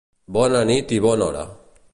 Bona 0.37 0.63
nit 0.71 0.95
i 0.97 0.99
bona 1.07 1.29
hora! 1.29 1.47